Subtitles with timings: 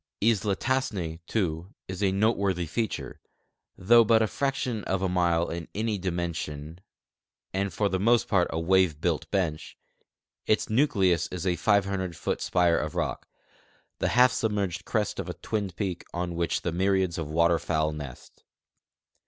[0.19, 3.19] Isla Tassne, too, is a noteworthy feature;
[3.77, 6.81] though but a fraction of a mile in any dimension
[7.53, 9.77] and for the most part a wave built bench,
[10.47, 13.27] its nucleus is a 500 foot spire of rock,
[13.99, 18.43] the half submerged crest of a twinned peak, on which myriads of water fowl nest.